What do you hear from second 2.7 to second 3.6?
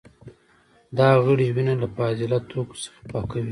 څخه پاکوي.